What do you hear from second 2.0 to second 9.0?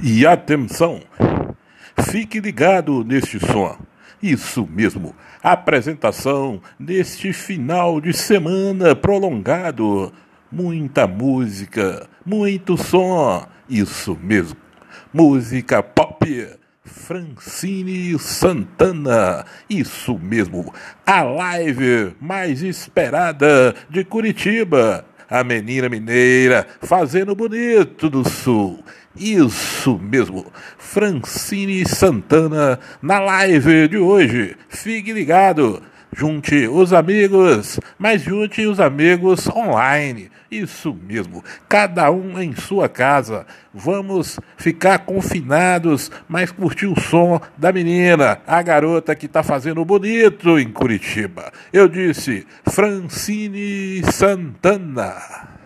fique ligado neste som. Isso mesmo, apresentação neste final de semana